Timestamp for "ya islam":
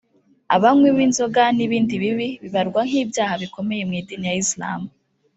4.29-4.81